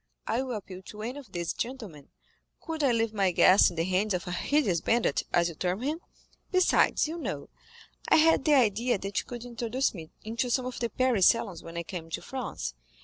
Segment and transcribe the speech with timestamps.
[0.25, 2.09] I will appeal to any of these gentlemen,
[2.59, 5.83] could I leave my guest in the hands of a hideous bandit, as you term
[5.83, 5.99] him?
[6.51, 7.49] Besides, you know,
[8.09, 11.61] I had the idea that you could introduce me into some of the Paris salons
[11.61, 12.73] when I came to France.